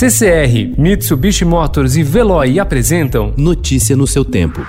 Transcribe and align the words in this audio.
CCR, 0.00 0.80
Mitsubishi 0.80 1.44
Motors 1.44 1.94
e 1.94 2.02
Veloy 2.02 2.58
apresentam 2.58 3.34
Notícia 3.36 3.94
no 3.94 4.06
seu 4.06 4.24
tempo. 4.24 4.66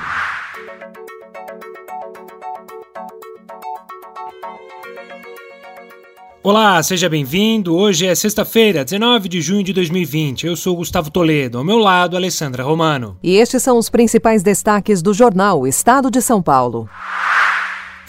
Olá, 6.43 6.83
seja 6.83 7.07
bem-vindo. 7.07 7.73
Hoje 7.73 8.07
é 8.07 8.13
sexta-feira, 8.13 8.83
19 8.83 9.29
de 9.29 9.39
junho 9.39 9.63
de 9.63 9.71
2020. 9.71 10.47
Eu 10.47 10.57
sou 10.57 10.75
Gustavo 10.75 11.09
Toledo, 11.09 11.59
ao 11.59 11.63
meu 11.63 11.77
lado, 11.77 12.17
Alessandra 12.17 12.61
Romano. 12.61 13.17
E 13.23 13.37
estes 13.37 13.63
são 13.63 13.77
os 13.77 13.89
principais 13.89 14.43
destaques 14.43 15.01
do 15.01 15.13
jornal 15.13 15.65
Estado 15.65 16.11
de 16.11 16.21
São 16.21 16.41
Paulo. 16.41 16.89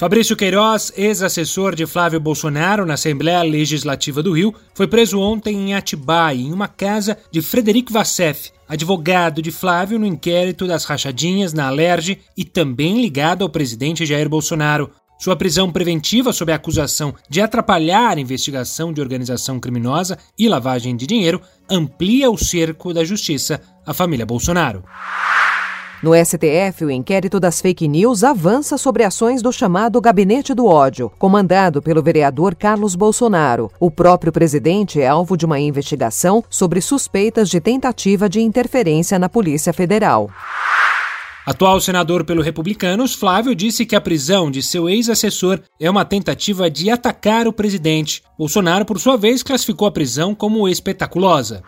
Fabrício 0.03 0.34
Queiroz, 0.34 0.93
ex-assessor 0.96 1.77
de 1.77 1.87
Flávio 1.87 2.19
Bolsonaro 2.19 2.84
na 2.84 2.95
Assembleia 2.95 3.41
Legislativa 3.45 4.21
do 4.21 4.32
Rio, 4.32 4.52
foi 4.75 4.89
preso 4.89 5.21
ontem 5.21 5.55
em 5.55 5.75
Atibaia, 5.75 6.41
em 6.41 6.52
uma 6.52 6.66
casa 6.66 7.16
de 7.30 7.41
Frederico 7.41 7.93
Vassef, 7.93 8.51
advogado 8.69 9.41
de 9.41 9.52
Flávio 9.52 10.01
no 10.01 10.05
inquérito 10.05 10.66
das 10.66 10.84
rachadinhas 10.87 11.52
na 11.52 11.69
Alerj 11.69 12.19
e 12.37 12.45
também 12.45 13.01
ligado 13.01 13.43
ao 13.43 13.48
presidente 13.48 14.05
Jair 14.05 14.29
Bolsonaro. 14.29 14.91
Sua 15.20 15.37
prisão 15.37 15.70
preventiva 15.70 16.32
sob 16.32 16.51
a 16.51 16.57
acusação 16.57 17.15
de 17.30 17.41
atrapalhar 17.41 18.16
a 18.16 18.21
investigação 18.21 18.93
de 18.93 19.01
organização 19.01 19.60
criminosa 19.60 20.19
e 20.37 20.48
lavagem 20.48 20.96
de 20.96 21.07
dinheiro 21.07 21.41
amplia 21.71 22.29
o 22.29 22.37
cerco 22.37 22.93
da 22.93 23.05
justiça 23.05 23.62
à 23.87 23.95
família 23.95 24.27
Bolsonaro. 24.27 24.82
No 26.02 26.11
STF, 26.16 26.84
o 26.84 26.91
inquérito 26.91 27.38
das 27.38 27.61
fake 27.61 27.87
news 27.87 28.24
avança 28.24 28.77
sobre 28.77 29.05
ações 29.05 29.41
do 29.41 29.52
chamado 29.52 30.01
Gabinete 30.01 30.52
do 30.52 30.66
Ódio, 30.66 31.09
comandado 31.16 31.80
pelo 31.80 32.02
vereador 32.02 32.56
Carlos 32.56 32.97
Bolsonaro. 32.97 33.70
O 33.79 33.88
próprio 33.88 34.33
presidente 34.33 35.01
é 35.01 35.07
alvo 35.07 35.37
de 35.37 35.46
uma 35.46 35.60
investigação 35.60 36.43
sobre 36.51 36.80
suspeitas 36.80 37.48
de 37.48 37.60
tentativa 37.60 38.29
de 38.29 38.41
interferência 38.41 39.16
na 39.16 39.29
Polícia 39.29 39.73
Federal. 39.73 40.29
Atual 41.46 41.80
senador 41.80 42.24
pelo 42.24 42.43
Republicanos, 42.43 43.15
Flávio 43.15 43.54
disse 43.54 43.87
que 43.87 43.95
a 43.95 44.01
prisão 44.01 44.51
de 44.51 44.60
seu 44.60 44.88
ex-assessor 44.88 45.60
é 45.79 45.88
uma 45.88 46.04
tentativa 46.04 46.69
de 46.69 46.91
atacar 46.91 47.46
o 47.46 47.52
presidente. 47.52 48.24
Bolsonaro, 48.37 48.85
por 48.85 48.98
sua 48.98 49.16
vez, 49.16 49.41
classificou 49.45 49.87
a 49.87 49.93
prisão 49.93 50.35
como 50.35 50.69
espetaculosa. 50.69 51.63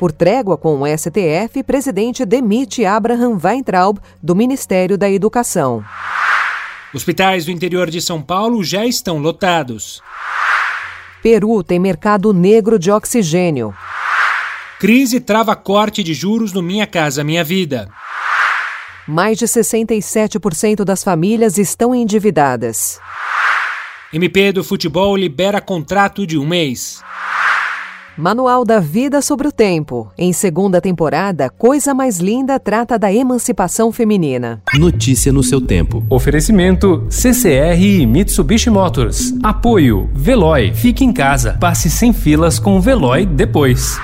Por 0.00 0.12
trégua 0.12 0.56
com 0.56 0.80
o 0.80 0.86
STF, 0.86 1.62
presidente 1.62 2.24
demite 2.24 2.86
Abraham 2.86 3.38
Weintraub 3.38 3.98
do 4.22 4.34
Ministério 4.34 4.96
da 4.96 5.10
Educação. 5.10 5.84
Hospitais 6.94 7.44
do 7.44 7.50
interior 7.50 7.90
de 7.90 8.00
São 8.00 8.22
Paulo 8.22 8.64
já 8.64 8.86
estão 8.86 9.18
lotados. 9.18 10.00
Peru 11.22 11.62
tem 11.62 11.78
mercado 11.78 12.32
negro 12.32 12.78
de 12.78 12.90
oxigênio. 12.90 13.74
Crise 14.78 15.20
trava 15.20 15.54
corte 15.54 16.02
de 16.02 16.14
juros 16.14 16.50
no 16.54 16.62
Minha 16.62 16.86
Casa 16.86 17.22
Minha 17.22 17.44
Vida. 17.44 17.86
Mais 19.06 19.36
de 19.36 19.44
67% 19.44 20.82
das 20.82 21.04
famílias 21.04 21.58
estão 21.58 21.94
endividadas. 21.94 22.98
MP 24.14 24.50
do 24.50 24.64
Futebol 24.64 25.14
libera 25.14 25.60
contrato 25.60 26.26
de 26.26 26.38
um 26.38 26.46
mês. 26.46 27.02
Manual 28.20 28.66
da 28.66 28.78
Vida 28.78 29.22
sobre 29.22 29.48
o 29.48 29.52
Tempo. 29.52 30.12
Em 30.18 30.30
segunda 30.30 30.78
temporada, 30.78 31.48
Coisa 31.48 31.94
Mais 31.94 32.18
Linda 32.18 32.60
trata 32.60 32.98
da 32.98 33.10
emancipação 33.10 33.90
feminina. 33.90 34.60
Notícia 34.74 35.32
no 35.32 35.42
seu 35.42 35.58
tempo. 35.58 36.04
Oferecimento 36.10 37.06
CCR 37.08 37.80
e 37.80 38.06
Mitsubishi 38.06 38.68
Motors. 38.68 39.32
Apoio 39.42 40.10
Veloy. 40.12 40.74
Fique 40.74 41.02
em 41.02 41.14
casa. 41.14 41.56
Passe 41.58 41.88
sem 41.88 42.12
filas 42.12 42.58
com 42.58 42.76
o 42.76 42.80
Veloy 42.80 43.24
depois. 43.24 43.98